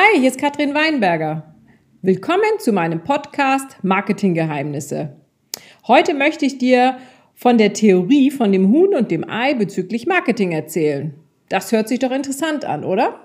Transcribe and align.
Hi, 0.00 0.20
hier 0.20 0.28
ist 0.28 0.38
Katrin 0.38 0.74
Weinberger. 0.74 1.56
Willkommen 2.02 2.60
zu 2.60 2.72
meinem 2.72 3.02
Podcast 3.02 3.78
Marketinggeheimnisse. 3.82 5.16
Heute 5.88 6.14
möchte 6.14 6.46
ich 6.46 6.56
dir 6.56 6.98
von 7.34 7.58
der 7.58 7.72
Theorie 7.72 8.30
von 8.30 8.52
dem 8.52 8.70
Huhn 8.70 8.94
und 8.94 9.10
dem 9.10 9.28
Ei 9.28 9.54
bezüglich 9.54 10.06
Marketing 10.06 10.52
erzählen. 10.52 11.14
Das 11.48 11.72
hört 11.72 11.88
sich 11.88 11.98
doch 11.98 12.12
interessant 12.12 12.64
an, 12.64 12.84
oder? 12.84 13.18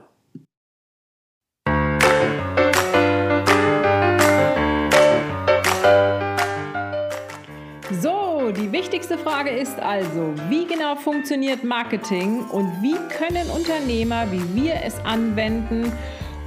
So, 8.01 8.49
die 8.49 8.71
wichtigste 8.71 9.19
Frage 9.19 9.51
ist 9.51 9.79
also, 9.79 10.33
wie 10.49 10.65
genau 10.65 10.95
funktioniert 10.95 11.63
Marketing 11.63 12.39
und 12.45 12.81
wie 12.81 12.95
können 13.15 13.47
Unternehmer, 13.51 14.25
wie 14.31 14.63
wir 14.63 14.81
es 14.83 14.97
anwenden, 15.05 15.91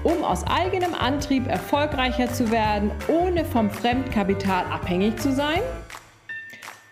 um 0.06 0.22
aus 0.22 0.44
eigenem 0.46 0.94
Antrieb 0.94 1.48
erfolgreicher 1.48 2.32
zu 2.32 2.52
werden, 2.52 2.92
ohne 3.08 3.44
vom 3.44 3.68
Fremdkapital 3.70 4.64
abhängig 4.66 5.18
zu 5.18 5.32
sein? 5.32 5.60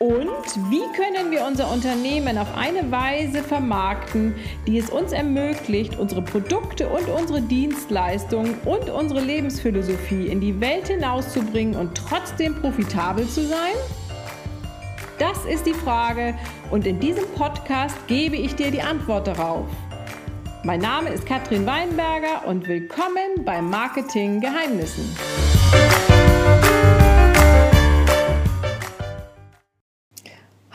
Und 0.00 0.28
wie 0.70 0.82
können 0.96 1.30
wir 1.30 1.46
unser 1.46 1.70
Unternehmen 1.70 2.36
auf 2.38 2.56
eine 2.56 2.90
Weise 2.90 3.44
vermarkten, 3.44 4.34
die 4.66 4.78
es 4.78 4.90
uns 4.90 5.12
ermöglicht, 5.12 5.96
unsere 5.96 6.22
Produkte 6.22 6.88
und 6.88 7.08
unsere 7.08 7.40
Dienstleistungen 7.40 8.56
und 8.64 8.90
unsere 8.90 9.20
Lebensphilosophie 9.20 10.26
in 10.26 10.40
die 10.40 10.60
Welt 10.60 10.88
hinauszubringen 10.88 11.76
und 11.76 11.96
trotzdem 11.96 12.60
profitabel 12.60 13.28
zu 13.28 13.46
sein? 13.46 13.74
Das 15.20 15.44
ist 15.44 15.66
die 15.66 15.72
Frage 15.72 16.34
und 16.72 16.84
in 16.84 16.98
diesem 16.98 17.26
Podcast 17.36 17.96
gebe 18.08 18.34
ich 18.34 18.56
dir 18.56 18.72
die 18.72 18.82
Antwort 18.82 19.28
darauf. 19.28 19.68
Mein 20.66 20.80
Name 20.80 21.10
ist 21.10 21.26
Katrin 21.26 21.66
Weinberger 21.66 22.48
und 22.48 22.66
willkommen 22.66 23.44
bei 23.44 23.60
Marketing 23.60 24.40
Geheimnissen. 24.40 25.14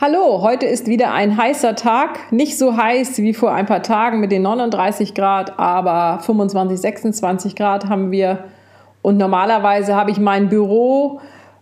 Hallo, 0.00 0.42
heute 0.42 0.66
ist 0.66 0.86
wieder 0.86 1.12
ein 1.12 1.36
heißer 1.36 1.74
Tag. 1.74 2.30
Nicht 2.30 2.56
so 2.56 2.76
heiß 2.76 3.18
wie 3.18 3.34
vor 3.34 3.52
ein 3.52 3.66
paar 3.66 3.82
Tagen 3.82 4.20
mit 4.20 4.30
den 4.30 4.42
39 4.42 5.12
Grad, 5.12 5.58
aber 5.58 6.20
25, 6.20 6.80
26 6.80 7.56
Grad 7.56 7.88
haben 7.88 8.12
wir. 8.12 8.44
Und 9.02 9.16
normalerweise 9.16 9.96
habe 9.96 10.12
ich 10.12 10.20
mein 10.20 10.48
Büro 10.48 11.20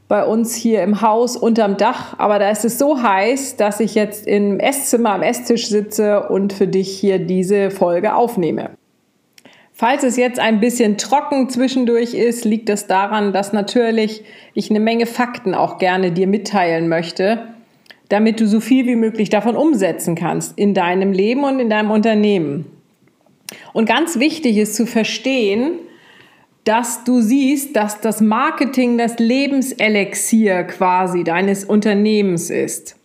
bei 0.09 0.25
uns 0.25 0.55
hier 0.55 0.83
im 0.83 1.03
Haus 1.03 1.37
unterm 1.37 1.77
Dach. 1.77 2.19
Aber 2.19 2.39
da 2.39 2.51
ist 2.51 2.65
es 2.65 2.79
so 2.79 3.03
heiß, 3.03 3.57
dass 3.57 3.79
ich 3.79 3.95
jetzt 3.95 4.27
im 4.27 4.59
Esszimmer 4.59 5.11
am 5.11 5.23
Esstisch 5.23 5.69
sitze 5.69 6.29
und 6.29 6.53
für 6.53 6.67
dich 6.67 6.89
hier 6.99 7.19
diese 7.19 7.71
Folge 7.71 8.15
aufnehme. 8.15 8.71
Falls 9.73 10.03
es 10.03 10.17
jetzt 10.17 10.41
ein 10.41 10.59
bisschen 10.59 10.97
trocken 10.99 11.49
zwischendurch 11.51 12.15
ist, 12.15 12.45
liegt 12.45 12.69
es 12.69 12.89
daran, 12.89 13.33
dass 13.33 13.53
natürlich 13.53 14.25
ich 14.53 14.71
eine 14.71 14.81
Menge 14.81 15.07
Fakten 15.07 15.55
auch 15.55 15.79
gerne 15.79 16.11
dir 16.11 16.27
mitteilen 16.27 16.89
möchte, 16.89 17.45
damit 18.09 18.41
du 18.41 18.49
so 18.49 18.59
viel 18.59 18.87
wie 18.87 18.97
möglich 18.97 19.31
davon 19.31 19.55
umsetzen 19.55 20.17
kannst 20.17 20.59
in 20.59 20.75
deinem 20.75 21.13
Leben 21.13 21.45
und 21.45 21.61
in 21.61 21.71
deinem 21.71 21.93
Unternehmen. 21.93 22.67
Und 23.73 23.89
ganz 23.89 24.19
wichtig 24.19 24.57
ist 24.57 24.75
zu 24.75 24.85
verstehen, 24.85 25.75
dass 26.69 27.03
du 27.03 27.23
siehst, 27.23 27.75
dass 27.77 28.03
das 28.03 28.21
Marketing 28.21 28.99
das 28.99 29.19
Lebenselixier 29.19 30.65
quasi 30.65 31.25
deines 31.25 31.65
Unternehmens 31.65 32.51
ist. 32.51 32.97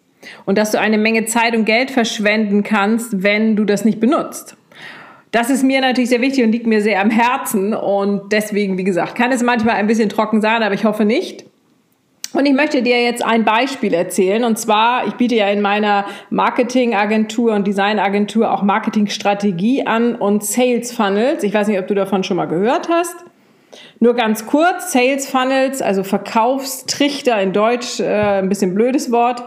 Und 0.45 0.57
dass 0.57 0.71
du 0.71 0.79
eine 0.81 0.97
Menge 0.97 1.23
Zeit 1.25 1.55
und 1.55 1.63
Geld 1.63 1.89
verschwenden 1.89 2.63
kannst, 2.63 3.23
wenn 3.23 3.55
du 3.55 3.63
das 3.63 3.85
nicht 3.85 4.01
benutzt. 4.01 4.57
Das 5.31 5.49
ist 5.49 5.63
mir 5.63 5.79
natürlich 5.79 6.09
sehr 6.09 6.19
wichtig 6.19 6.43
und 6.43 6.51
liegt 6.51 6.67
mir 6.67 6.81
sehr 6.81 6.99
am 6.99 7.09
Herzen. 7.09 7.73
Und 7.73 8.33
deswegen, 8.33 8.77
wie 8.77 8.83
gesagt, 8.83 9.15
kann 9.15 9.31
es 9.31 9.41
manchmal 9.41 9.75
ein 9.75 9.87
bisschen 9.87 10.09
trocken 10.09 10.41
sein, 10.41 10.61
aber 10.61 10.75
ich 10.75 10.83
hoffe 10.83 11.05
nicht. 11.05 11.45
Und 12.33 12.45
ich 12.45 12.53
möchte 12.53 12.81
dir 12.81 13.01
jetzt 13.01 13.23
ein 13.23 13.45
Beispiel 13.45 13.93
erzählen. 13.93 14.43
Und 14.43 14.59
zwar, 14.59 15.07
ich 15.07 15.13
biete 15.13 15.35
ja 15.35 15.47
in 15.47 15.61
meiner 15.61 16.05
Marketingagentur 16.29 17.53
und 17.53 17.65
Designagentur 17.65 18.51
auch 18.51 18.61
Marketingstrategie 18.61 19.87
an 19.87 20.15
und 20.15 20.43
Sales 20.43 20.91
Funnels. 20.91 21.43
Ich 21.43 21.53
weiß 21.53 21.69
nicht, 21.69 21.79
ob 21.79 21.87
du 21.87 21.95
davon 21.95 22.25
schon 22.25 22.35
mal 22.35 22.47
gehört 22.47 22.89
hast. 22.89 23.23
Nur 23.99 24.15
ganz 24.15 24.45
kurz, 24.45 24.91
Sales 24.91 25.29
Funnels, 25.29 25.81
also 25.81 26.03
Verkaufstrichter 26.03 27.41
in 27.41 27.53
Deutsch, 27.53 27.99
äh, 27.99 28.39
ein 28.39 28.49
bisschen 28.49 28.75
blödes 28.75 29.11
Wort, 29.11 29.43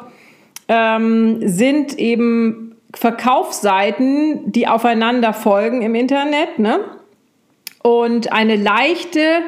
ähm, 0.68 1.46
sind 1.46 1.98
eben 1.98 2.76
Verkaufsseiten, 2.94 4.50
die 4.50 4.66
aufeinander 4.66 5.32
folgen 5.32 5.82
im 5.82 5.94
Internet. 5.94 6.58
Ne? 6.58 6.80
Und 7.82 8.32
eine 8.32 8.56
leichte, 8.56 9.42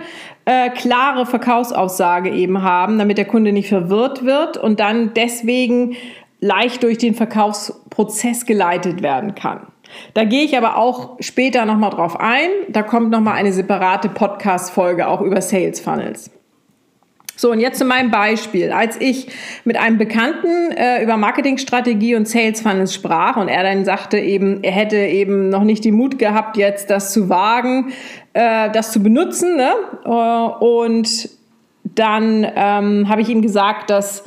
äh, 0.45 0.71
klare 0.71 1.27
Verkaufsaussage 1.27 2.31
eben 2.31 2.63
haben, 2.63 2.99
damit 2.99 3.19
der 3.19 3.25
Kunde 3.25 3.53
nicht 3.53 3.69
verwirrt 3.69 4.25
wird 4.25 4.57
und 4.57 4.81
dann 4.81 5.13
deswegen 5.15 5.97
leicht 6.41 6.83
durch 6.83 6.99
den 6.99 7.15
Verkaufsprozess 7.15 8.47
geleitet 8.47 9.03
werden 9.03 9.35
kann. 9.35 9.67
Da 10.15 10.25
gehe 10.25 10.45
ich 10.45 10.57
aber 10.57 10.77
auch 10.77 11.17
später 11.21 11.65
nochmal 11.65 11.91
drauf 11.91 12.19
ein. 12.19 12.51
Da 12.69 12.83
kommt 12.83 13.11
nochmal 13.11 13.35
eine 13.35 13.53
separate 13.53 14.09
Podcast-Folge 14.09 15.09
auch 15.09 15.21
über 15.21 15.41
Sales 15.41 15.81
Funnels. 15.81 16.31
So, 17.39 17.53
und 17.53 17.61
jetzt 17.61 17.79
zu 17.79 17.85
meinem 17.85 18.11
Beispiel. 18.11 18.73
Als 18.73 19.01
ich 19.01 19.29
mit 19.65 19.79
einem 19.79 19.97
Bekannten 19.97 20.73
äh, 20.73 21.05
über 21.05 21.17
Marketingstrategie 21.17 22.17
und 22.17 22.27
Sales 22.27 22.61
Funnels 22.61 22.93
sprach 22.93 23.37
und 23.37 23.47
er 23.47 23.63
dann 23.63 23.85
sagte 23.85 24.19
eben, 24.19 24.65
er 24.65 24.73
hätte 24.73 24.97
eben 24.97 25.49
noch 25.49 25.63
nicht 25.63 25.85
die 25.85 25.93
Mut 25.93 26.19
gehabt, 26.19 26.57
jetzt 26.57 26.91
das 26.91 27.13
zu 27.13 27.29
wagen, 27.29 27.93
äh, 28.33 28.71
das 28.73 28.91
zu 28.91 29.05
benutzen. 29.05 29.57
Ne? 29.57 29.71
Äh, 30.05 30.65
und 30.65 31.29
dann 31.85 32.45
ähm, 32.57 33.09
habe 33.09 33.21
ich 33.21 33.29
ihm 33.29 33.41
gesagt, 33.41 33.91
dass 33.91 34.25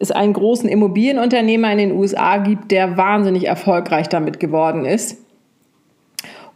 es 0.00 0.10
einen 0.10 0.32
großen 0.32 0.68
Immobilienunternehmer 0.68 1.70
in 1.72 1.78
den 1.78 1.92
USA 1.92 2.38
gibt, 2.38 2.72
der 2.72 2.96
wahnsinnig 2.96 3.46
erfolgreich 3.46 4.08
damit 4.08 4.40
geworden 4.40 4.86
ist. 4.86 5.18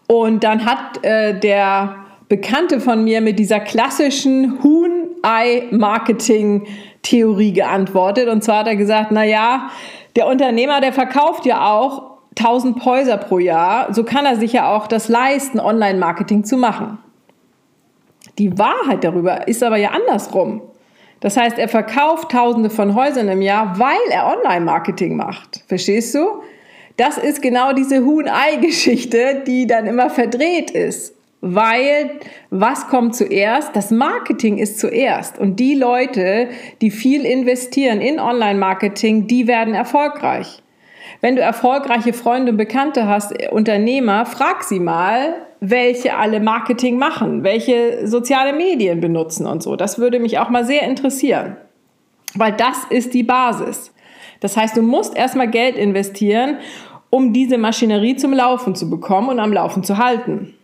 Und 0.07 0.45
dann 0.45 0.65
hat 0.65 1.05
äh, 1.05 1.39
der 1.39 1.97
Bekannte 2.29 2.81
von 2.81 3.05
mir 3.05 3.21
mit 3.21 3.39
dieser 3.39 3.61
klassischen 3.61 4.63
Huhn-Ei-Marketing-Theorie 4.63 7.53
geantwortet. 7.53 8.29
Und 8.29 8.43
zwar 8.43 8.61
hat 8.61 8.67
er 8.67 8.77
gesagt, 8.77 9.13
na 9.13 9.25
ja, 9.25 9.69
der 10.17 10.27
Unternehmer, 10.27 10.81
der 10.81 10.95
verkauft 10.95 11.45
ja 11.45 11.71
auch 11.71 12.15
1000 12.39 12.83
Häuser 12.85 13.17
pro 13.19 13.39
Jahr. 13.39 13.93
So 13.93 14.05
kann 14.05 14.25
er 14.25 14.37
sich 14.37 14.55
ja 14.55 14.75
auch 14.75 14.87
das 14.87 15.09
leisten, 15.09 15.61
Online-Marketing 15.61 16.45
zu 16.45 16.57
machen. 16.57 16.97
Die 18.39 18.59
Wahrheit 18.59 19.05
darüber 19.05 19.47
ist 19.47 19.63
aber 19.63 19.77
ja 19.77 19.91
andersrum. 19.91 20.63
Das 21.25 21.39
heißt, 21.39 21.59
er 21.59 21.69
verkauft 21.69 22.33
Tausende 22.33 22.69
von 22.69 22.95
Häusern 22.95 23.31
im 23.31 23.41
Jahr, 23.41 23.79
weil 23.79 23.97
er 24.11 24.27
Online-Marketing 24.27 25.17
macht. 25.17 25.65
Verstehst 25.67 26.15
du? 26.15 26.43
Das 26.99 27.17
ist 27.17 27.41
genau 27.41 27.73
diese 27.73 28.05
Huhn-Ei-Geschichte, 28.05 29.43
die 29.47 29.67
dann 29.67 29.87
immer 29.87 30.11
verdreht 30.11 30.71
ist. 30.71 31.15
Weil 31.41 32.11
was 32.51 32.89
kommt 32.89 33.17
zuerst? 33.17 33.75
Das 33.75 33.91
Marketing 33.91 34.59
ist 34.59 34.79
zuerst. 34.79 35.39
Und 35.39 35.59
die 35.61 35.75
Leute, 35.75 36.49
die 36.83 36.91
viel 36.91 37.25
investieren 37.25 38.03
in 38.03 38.21
Online-Marketing, 38.21 39.27
die 39.27 39.47
werden 39.47 39.73
erfolgreich. 39.73 40.63
Wenn 41.23 41.37
du 41.37 41.41
erfolgreiche 41.41 42.13
Freunde 42.13 42.53
und 42.53 42.59
Bekannte 42.59 43.09
hast, 43.09 43.33
Unternehmer, 43.51 44.27
frag 44.27 44.63
sie 44.63 44.79
mal, 44.79 45.37
welche 45.71 46.17
alle 46.17 46.41
Marketing 46.41 46.99
machen, 46.99 47.43
welche 47.43 48.07
soziale 48.07 48.53
Medien 48.53 49.01
benutzen 49.01 49.47
und 49.47 49.63
so. 49.63 49.77
Das 49.77 49.99
würde 49.99 50.19
mich 50.19 50.39
auch 50.39 50.51
mal 50.51 50.65
sehr 50.65 50.83
interessieren, 50.83 51.57
weil 52.35 52.53
das 52.53 52.85
ist 52.91 53.15
die 53.15 53.23
Basis. 53.23 53.93
Das 54.41 54.57
heißt, 54.57 54.77
du 54.77 54.83
musst 54.83 55.17
erstmal 55.17 55.49
Geld 55.49 55.77
investieren, 55.77 56.59
um 57.09 57.33
diese 57.33 57.57
Maschinerie 57.57 58.17
zum 58.17 58.33
Laufen 58.33 58.75
zu 58.75 58.91
bekommen 58.91 59.29
und 59.31 59.41
am 59.41 59.53
Laufen 59.53 59.85
zu 59.85 59.97
halten. 59.97 60.55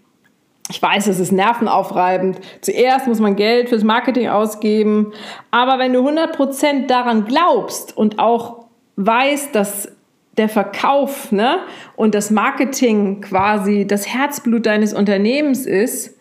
Ich 0.68 0.80
weiß, 0.82 1.06
es 1.06 1.18
ist 1.18 1.32
nervenaufreibend. 1.32 2.38
Zuerst 2.60 3.06
muss 3.06 3.20
man 3.20 3.36
Geld 3.36 3.70
fürs 3.70 3.82
Marketing 3.82 4.28
ausgeben. 4.28 5.12
Aber 5.50 5.78
wenn 5.78 5.92
du 5.92 6.06
100% 6.06 6.86
daran 6.86 7.24
glaubst 7.24 7.96
und 7.96 8.18
auch 8.18 8.66
weißt, 8.96 9.54
dass 9.54 9.88
der 10.36 10.48
Verkauf 10.48 11.32
ne, 11.32 11.58
und 11.96 12.14
das 12.14 12.30
Marketing 12.30 13.20
quasi 13.20 13.86
das 13.86 14.06
Herzblut 14.06 14.66
deines 14.66 14.94
Unternehmens 14.94 15.66
ist, 15.66 16.16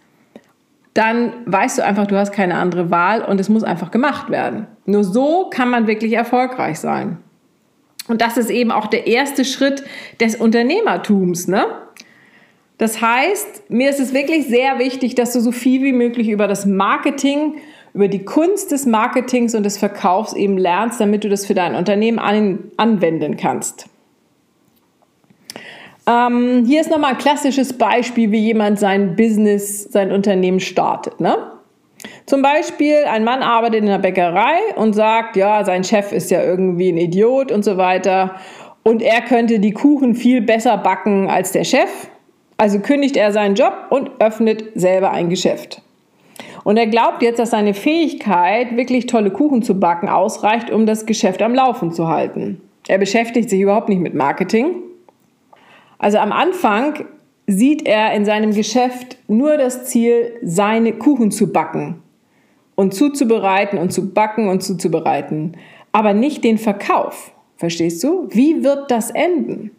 dann 0.94 1.34
weißt 1.46 1.78
du 1.78 1.86
einfach, 1.86 2.08
du 2.08 2.18
hast 2.18 2.32
keine 2.32 2.56
andere 2.56 2.92
Wahl 2.92 3.24
und 3.24 3.40
es 3.40 3.50
muss 3.50 3.64
einfach 3.64 3.92
gemacht 3.92 4.30
werden. 4.30 4.68
Nur 4.86 5.04
so 5.04 5.50
kann 5.50 5.70
man 5.70 5.88
wirklich 5.88 6.14
erfolgreich 6.14 6.80
sein. 6.80 7.18
Und 8.08 8.22
das 8.22 8.38
ist 8.38 8.50
eben 8.50 8.72
auch 8.72 8.88
der 8.88 9.06
erste 9.06 9.46
Schritt 9.46 9.84
des 10.20 10.36
Unternehmertums. 10.36 11.48
Ne? 11.48 11.66
Das 12.80 13.02
heißt, 13.02 13.70
mir 13.70 13.90
ist 13.90 14.00
es 14.00 14.14
wirklich 14.14 14.48
sehr 14.48 14.80
wichtig, 14.80 15.14
dass 15.14 15.34
du 15.34 15.42
so 15.42 15.52
viel 15.52 15.84
wie 15.84 15.94
möglich 15.94 16.30
über 16.30 16.48
das 16.48 16.66
Marketing, 16.66 17.58
über 17.94 18.08
die 18.08 18.26
Kunst 18.26 18.72
des 18.72 18.86
Marketings 18.86 19.54
und 19.54 19.64
des 19.64 19.78
Verkaufs 19.78 20.34
eben 20.34 20.58
lernst, 20.58 21.00
damit 21.00 21.24
du 21.24 21.30
das 21.30 21.46
für 21.46 21.54
dein 21.54 21.76
Unternehmen 21.76 22.18
an, 22.18 22.72
anwenden 22.78 23.38
kannst. 23.38 23.90
Ähm, 26.10 26.66
hier 26.66 26.82
ist 26.82 26.90
nochmal 26.90 27.12
ein 27.12 27.18
klassisches 27.20 27.74
Beispiel, 27.74 28.32
wie 28.32 28.40
jemand 28.40 28.80
sein 28.80 29.16
Business, 29.16 29.84
sein 29.84 30.12
Unternehmen 30.12 30.60
startet. 30.60 31.20
Ne? 31.20 31.38
Zum 32.26 32.42
Beispiel, 32.42 33.04
ein 33.08 33.24
Mann 33.24 33.44
arbeitet 33.44 33.82
in 33.82 33.88
der 33.88 34.00
Bäckerei 34.00 34.58
und 34.76 34.94
sagt, 34.94 35.36
ja, 35.36 35.64
sein 35.64 35.84
Chef 35.84 36.12
ist 36.12 36.32
ja 36.32 36.44
irgendwie 36.44 36.92
ein 36.92 36.98
Idiot 36.98 37.52
und 37.52 37.64
so 37.64 37.78
weiter. 37.78 38.36
Und 38.82 39.04
er 39.04 39.22
könnte 39.22 39.60
die 39.60 39.74
Kuchen 39.74 40.16
viel 40.16 40.42
besser 40.42 40.78
backen 40.78 41.30
als 41.30 41.52
der 41.52 41.64
Chef. 41.64 42.08
Also 42.58 42.80
kündigt 42.80 43.16
er 43.16 43.32
seinen 43.32 43.56
Job 43.56 43.74
und 43.92 44.10
öffnet 44.20 44.64
selber 44.74 45.12
ein 45.12 45.30
Geschäft. 45.30 45.82
Und 46.64 46.78
er 46.78 46.88
glaubt 46.88 47.22
jetzt, 47.22 47.40
dass 47.40 47.52
seine 47.52 47.74
Fähigkeit, 47.74 48.76
wirklich 48.76 49.06
tolle 49.06 49.30
Kuchen 49.30 49.62
zu 49.62 49.80
backen, 49.80 50.10
ausreicht, 50.10 50.72
um 50.72 50.86
das 50.86 51.06
Geschäft 51.06 51.42
am 51.42 51.54
Laufen 51.54 51.92
zu 51.92 52.08
halten. 52.08 52.62
Er 52.88 52.98
beschäftigt 52.98 53.50
sich 53.50 53.62
überhaupt 53.62 53.90
nicht 53.90 54.02
mit 54.02 54.14
Marketing. 54.16 54.89
Also 56.00 56.18
am 56.18 56.32
Anfang 56.32 57.06
sieht 57.46 57.86
er 57.86 58.14
in 58.14 58.26
seinem 58.26 58.54
Geschäft 58.54 59.18
nur 59.28 59.58
das 59.58 59.86
Ziel, 59.86 60.34
seine 60.42 60.94
Kuchen 60.94 61.30
zu 61.30 61.52
backen 61.52 62.02
und 62.76 62.94
zuzubereiten 62.94 63.78
und 63.78 63.92
zu 63.92 64.14
backen 64.14 64.48
und 64.48 64.64
zuzubereiten, 64.64 65.58
aber 65.92 66.14
nicht 66.14 66.44
den 66.44 66.58
Verkauf. 66.58 67.32
Verstehst 67.58 68.04
du? 68.04 68.28
Wie 68.32 68.64
wird 68.64 68.90
das 68.90 69.12
enden? 69.12 69.72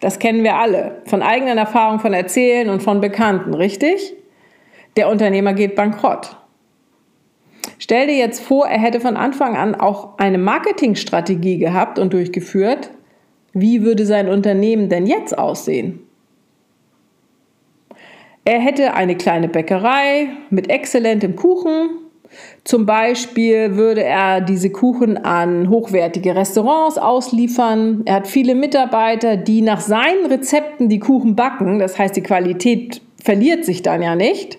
Das 0.00 0.18
kennen 0.18 0.44
wir 0.44 0.56
alle. 0.56 1.02
Von 1.06 1.22
eigenen 1.22 1.58
Erfahrungen, 1.58 1.98
von 1.98 2.12
Erzählen 2.12 2.70
und 2.70 2.82
von 2.82 3.00
Bekannten, 3.00 3.54
richtig? 3.54 4.14
Der 4.96 5.08
Unternehmer 5.08 5.54
geht 5.54 5.74
bankrott. 5.74 6.36
Stell 7.78 8.06
dir 8.06 8.16
jetzt 8.16 8.40
vor, 8.40 8.66
er 8.66 8.78
hätte 8.78 9.00
von 9.00 9.16
Anfang 9.16 9.56
an 9.56 9.74
auch 9.74 10.18
eine 10.18 10.38
Marketingstrategie 10.38 11.58
gehabt 11.58 11.98
und 11.98 12.12
durchgeführt. 12.12 12.90
Wie 13.54 13.82
würde 13.82 14.04
sein 14.04 14.28
Unternehmen 14.28 14.88
denn 14.88 15.06
jetzt 15.06 15.38
aussehen? 15.38 16.00
Er 18.44 18.58
hätte 18.58 18.94
eine 18.94 19.16
kleine 19.16 19.48
Bäckerei 19.48 20.28
mit 20.50 20.68
exzellentem 20.68 21.36
Kuchen. 21.36 21.88
Zum 22.64 22.84
Beispiel 22.84 23.76
würde 23.76 24.02
er 24.02 24.40
diese 24.40 24.70
Kuchen 24.70 25.16
an 25.16 25.70
hochwertige 25.70 26.34
Restaurants 26.34 26.98
ausliefern. 26.98 28.02
Er 28.06 28.16
hat 28.16 28.26
viele 28.26 28.56
Mitarbeiter, 28.56 29.36
die 29.36 29.62
nach 29.62 29.80
seinen 29.80 30.26
Rezepten 30.26 30.88
die 30.88 30.98
Kuchen 30.98 31.36
backen. 31.36 31.78
Das 31.78 31.96
heißt, 31.96 32.16
die 32.16 32.22
Qualität 32.22 33.00
verliert 33.22 33.64
sich 33.64 33.82
dann 33.82 34.02
ja 34.02 34.16
nicht. 34.16 34.58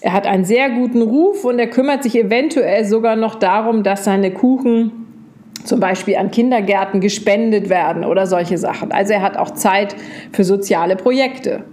Er 0.00 0.12
hat 0.12 0.26
einen 0.26 0.44
sehr 0.44 0.68
guten 0.70 1.00
Ruf 1.00 1.44
und 1.44 1.58
er 1.58 1.68
kümmert 1.68 2.02
sich 2.02 2.18
eventuell 2.18 2.84
sogar 2.84 3.16
noch 3.16 3.36
darum, 3.36 3.82
dass 3.82 4.04
seine 4.04 4.32
Kuchen 4.32 5.05
zum 5.66 5.80
Beispiel 5.80 6.16
an 6.16 6.30
Kindergärten 6.30 7.00
gespendet 7.00 7.68
werden 7.68 8.04
oder 8.04 8.26
solche 8.26 8.58
Sachen. 8.58 8.92
Also 8.92 9.12
er 9.12 9.22
hat 9.22 9.36
auch 9.36 9.50
Zeit 9.52 9.96
für 10.32 10.44
soziale 10.44 10.96
Projekte. 10.96 11.64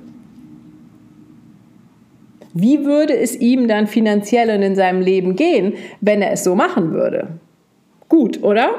Wie 2.54 2.86
würde 2.86 3.18
es 3.18 3.36
ihm 3.36 3.68
dann 3.68 3.88
finanziell 3.88 4.56
und 4.56 4.62
in 4.62 4.76
seinem 4.76 5.02
Leben 5.02 5.36
gehen, 5.36 5.74
wenn 6.02 6.22
er 6.22 6.32
es 6.32 6.44
so 6.44 6.56
machen 6.56 6.92
würde? 6.92 7.28
Gut, 8.10 8.44
oder? 8.44 8.70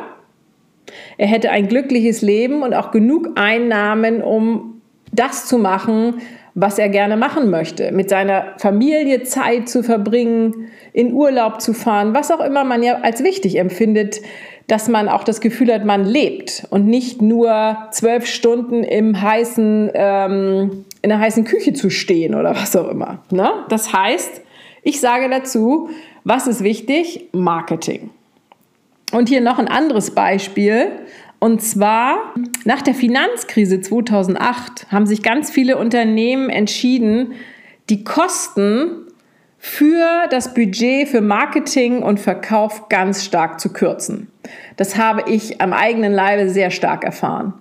Er 1.19 1.27
hätte 1.27 1.51
ein 1.51 1.67
glückliches 1.69 2.23
Leben 2.23 2.63
und 2.63 2.75
auch 2.75 2.93
genug 2.93 3.31
Einnahmen, 3.35 4.23
um 4.23 4.81
das 5.13 5.47
zu 5.47 5.59
machen, 5.59 6.21
was 6.55 6.79
er 6.79 6.89
gerne 6.89 7.17
machen 7.17 7.51
möchte, 7.51 7.91
mit 7.91 8.09
seiner 8.09 8.55
Familie 8.59 9.25
Zeit 9.25 9.69
zu 9.69 9.83
verbringen, 9.83 10.69
in 10.93 11.13
Urlaub 11.13 11.61
zu 11.61 11.73
fahren, 11.73 12.15
was 12.15 12.31
auch 12.31 12.41
immer 12.41 12.63
man 12.63 12.83
ja 12.83 13.01
als 13.01 13.25
wichtig 13.25 13.59
empfindet, 13.59 14.21
dass 14.67 14.89
man 14.89 15.09
auch 15.09 15.25
das 15.25 15.41
Gefühl 15.41 15.73
hat, 15.73 15.85
man 15.85 16.05
lebt 16.05 16.67
und 16.71 16.87
nicht 16.87 17.21
nur 17.21 17.77
zwölf 17.91 18.27
Stunden 18.27 18.83
im 18.83 19.21
heißen, 19.21 19.91
ähm, 19.95 20.85
in 21.03 21.11
der 21.11 21.19
heißen 21.19 21.45
Küche 21.45 21.75
zu 21.75 21.91
stehen 21.91 22.35
oder 22.35 22.55
was 22.55 22.75
auch 22.75 22.89
immer. 22.89 23.23
Ne? 23.31 23.51
Das 23.69 23.93
heißt, 23.93 24.41
ich 24.83 25.01
sage 25.01 25.29
dazu, 25.29 25.91
was 26.25 26.47
ist 26.47 26.63
wichtig? 26.63 27.29
Marketing. 27.33 28.11
Und 29.13 29.29
hier 29.29 29.41
noch 29.41 29.59
ein 29.59 29.69
anderes 29.69 30.13
Beispiel. 30.13 30.91
Und 31.39 31.63
zwar 31.63 32.35
nach 32.65 32.81
der 32.81 32.95
Finanzkrise 32.95 33.81
2008 33.81 34.91
haben 34.91 35.07
sich 35.07 35.23
ganz 35.23 35.51
viele 35.51 35.77
Unternehmen 35.77 36.49
entschieden, 36.49 37.33
die 37.91 38.03
Kosten 38.03 39.04
für 39.67 40.27
das 40.29 40.53
Budget 40.53 41.09
für 41.09 41.23
Marketing 41.23 42.03
und 42.03 42.21
Verkauf 42.21 42.91
ganz 42.91 43.25
stark 43.25 43.59
zu 43.59 43.73
kürzen. 43.73 44.31
Das 44.77 44.99
habe 44.99 45.31
ich 45.31 45.63
am 45.63 45.73
eigenen 45.73 46.13
Leibe 46.13 46.51
sehr 46.51 46.71
stark 46.71 47.03
erfahren 47.03 47.55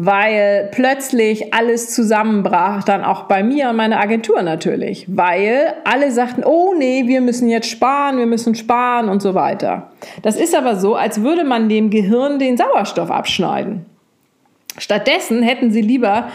weil 0.00 0.68
plötzlich 0.70 1.52
alles 1.52 1.92
zusammenbrach, 1.92 2.84
dann 2.84 3.02
auch 3.02 3.24
bei 3.24 3.42
mir 3.42 3.70
und 3.70 3.74
meiner 3.74 3.98
Agentur 3.98 4.42
natürlich, 4.42 5.06
weil 5.08 5.74
alle 5.82 6.12
sagten, 6.12 6.44
oh 6.44 6.72
nee, 6.78 7.08
wir 7.08 7.20
müssen 7.20 7.48
jetzt 7.48 7.68
sparen, 7.68 8.16
wir 8.18 8.26
müssen 8.26 8.54
sparen 8.54 9.08
und 9.08 9.20
so 9.20 9.34
weiter. 9.34 9.90
Das 10.22 10.36
ist 10.36 10.54
aber 10.54 10.76
so, 10.76 10.94
als 10.94 11.24
würde 11.24 11.42
man 11.42 11.68
dem 11.68 11.90
Gehirn 11.90 12.38
den 12.38 12.56
Sauerstoff 12.56 13.10
abschneiden. 13.10 13.86
Stattdessen 14.78 15.42
hätten 15.42 15.72
sie 15.72 15.80
lieber 15.80 16.28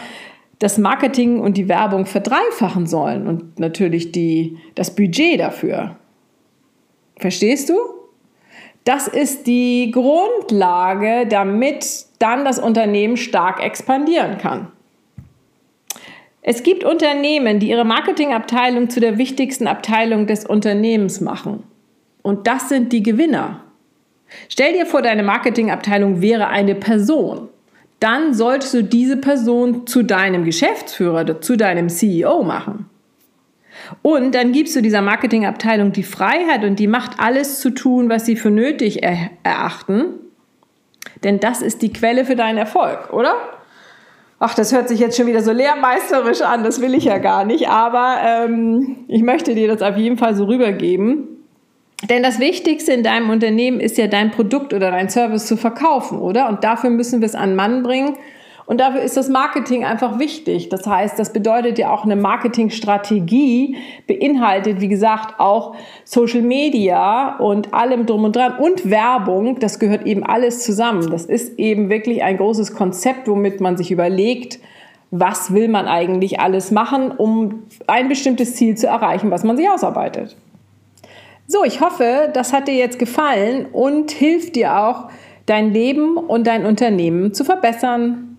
das 0.64 0.78
Marketing 0.78 1.40
und 1.40 1.58
die 1.58 1.68
Werbung 1.68 2.06
verdreifachen 2.06 2.86
sollen 2.86 3.26
und 3.26 3.60
natürlich 3.60 4.12
die, 4.12 4.56
das 4.74 4.96
Budget 4.96 5.38
dafür. 5.38 5.96
Verstehst 7.18 7.68
du? 7.68 7.74
Das 8.84 9.06
ist 9.06 9.46
die 9.46 9.90
Grundlage, 9.90 11.26
damit 11.28 12.06
dann 12.18 12.46
das 12.46 12.58
Unternehmen 12.58 13.18
stark 13.18 13.62
expandieren 13.62 14.38
kann. 14.38 14.68
Es 16.40 16.62
gibt 16.62 16.82
Unternehmen, 16.82 17.58
die 17.58 17.68
ihre 17.68 17.84
Marketingabteilung 17.84 18.88
zu 18.88 19.00
der 19.00 19.18
wichtigsten 19.18 19.66
Abteilung 19.66 20.26
des 20.26 20.46
Unternehmens 20.46 21.20
machen. 21.20 21.62
Und 22.22 22.46
das 22.46 22.70
sind 22.70 22.90
die 22.94 23.02
Gewinner. 23.02 23.64
Stell 24.48 24.72
dir 24.72 24.86
vor, 24.86 25.02
deine 25.02 25.24
Marketingabteilung 25.24 26.22
wäre 26.22 26.48
eine 26.48 26.74
Person. 26.74 27.50
Dann 28.00 28.34
solltest 28.34 28.74
du 28.74 28.82
diese 28.82 29.16
Person 29.16 29.86
zu 29.86 30.02
deinem 30.02 30.44
Geschäftsführer, 30.44 31.40
zu 31.40 31.56
deinem 31.56 31.88
CEO 31.88 32.42
machen. 32.42 32.90
Und 34.02 34.34
dann 34.34 34.52
gibst 34.52 34.76
du 34.76 34.82
dieser 34.82 35.02
Marketingabteilung 35.02 35.92
die 35.92 36.02
Freiheit 36.02 36.64
und 36.64 36.78
die 36.78 36.86
macht 36.86 37.18
alles 37.18 37.60
zu 37.60 37.70
tun, 37.70 38.08
was 38.08 38.26
sie 38.26 38.36
für 38.36 38.50
nötig 38.50 39.02
er 39.02 39.30
erachten. 39.42 40.14
Denn 41.22 41.40
das 41.40 41.62
ist 41.62 41.82
die 41.82 41.92
Quelle 41.92 42.24
für 42.24 42.36
deinen 42.36 42.58
Erfolg, 42.58 43.12
oder? 43.12 43.34
Ach, 44.38 44.54
das 44.54 44.72
hört 44.72 44.88
sich 44.88 45.00
jetzt 45.00 45.16
schon 45.16 45.26
wieder 45.26 45.42
so 45.42 45.52
lehrmeisterisch 45.52 46.42
an, 46.42 46.64
das 46.64 46.80
will 46.80 46.94
ich 46.94 47.04
ja 47.04 47.18
gar 47.18 47.44
nicht, 47.44 47.68
aber 47.68 48.16
ähm, 48.22 49.04
ich 49.08 49.22
möchte 49.22 49.54
dir 49.54 49.68
das 49.68 49.80
auf 49.80 49.96
jeden 49.96 50.18
Fall 50.18 50.34
so 50.34 50.44
rübergeben. 50.44 51.33
Denn 52.08 52.22
das 52.22 52.38
Wichtigste 52.38 52.92
in 52.92 53.02
deinem 53.02 53.30
Unternehmen 53.30 53.80
ist 53.80 53.98
ja 53.98 54.06
dein 54.06 54.30
Produkt 54.30 54.72
oder 54.72 54.90
dein 54.90 55.08
Service 55.08 55.46
zu 55.46 55.56
verkaufen, 55.56 56.18
oder? 56.18 56.48
Und 56.48 56.64
dafür 56.64 56.90
müssen 56.90 57.20
wir 57.20 57.26
es 57.26 57.34
an 57.34 57.56
Mann 57.56 57.82
bringen 57.82 58.16
und 58.66 58.80
dafür 58.80 59.02
ist 59.02 59.16
das 59.16 59.28
Marketing 59.28 59.84
einfach 59.84 60.18
wichtig. 60.18 60.70
Das 60.70 60.86
heißt, 60.86 61.18
das 61.18 61.32
bedeutet 61.32 61.78
ja 61.78 61.90
auch 61.90 62.04
eine 62.04 62.16
Marketingstrategie, 62.16 63.76
beinhaltet, 64.06 64.80
wie 64.80 64.88
gesagt, 64.88 65.38
auch 65.38 65.74
Social 66.04 66.40
Media 66.40 67.36
und 67.36 67.74
allem 67.74 68.06
drum 68.06 68.24
und 68.24 68.36
dran 68.36 68.56
und 68.58 68.90
Werbung. 68.90 69.58
Das 69.58 69.78
gehört 69.78 70.06
eben 70.06 70.24
alles 70.24 70.62
zusammen. 70.62 71.10
Das 71.10 71.26
ist 71.26 71.58
eben 71.58 71.90
wirklich 71.90 72.22
ein 72.22 72.38
großes 72.38 72.74
Konzept, 72.74 73.28
womit 73.28 73.60
man 73.60 73.76
sich 73.76 73.90
überlegt, 73.90 74.58
was 75.10 75.52
will 75.52 75.68
man 75.68 75.86
eigentlich 75.86 76.40
alles 76.40 76.70
machen, 76.70 77.10
um 77.10 77.64
ein 77.86 78.08
bestimmtes 78.08 78.56
Ziel 78.56 78.76
zu 78.76 78.86
erreichen, 78.86 79.30
was 79.30 79.44
man 79.44 79.56
sich 79.56 79.68
ausarbeitet. 79.68 80.36
So, 81.46 81.64
ich 81.64 81.80
hoffe, 81.80 82.30
das 82.32 82.52
hat 82.52 82.68
dir 82.68 82.74
jetzt 82.74 82.98
gefallen 82.98 83.66
und 83.66 84.10
hilft 84.10 84.56
dir 84.56 84.78
auch, 84.78 85.10
dein 85.46 85.72
Leben 85.72 86.16
und 86.16 86.46
dein 86.46 86.64
Unternehmen 86.64 87.34
zu 87.34 87.44
verbessern. 87.44 88.33